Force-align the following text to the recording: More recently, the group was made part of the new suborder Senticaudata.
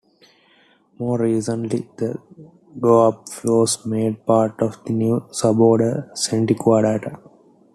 More 0.97 1.19
recently, 1.19 1.87
the 1.97 2.19
group 2.79 3.25
was 3.43 3.85
made 3.85 4.25
part 4.25 4.59
of 4.59 4.83
the 4.83 4.93
new 4.93 5.19
suborder 5.31 6.09
Senticaudata. 6.13 7.19